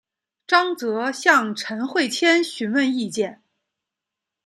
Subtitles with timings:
[0.47, 3.43] 张则向陈惠谦询问意见。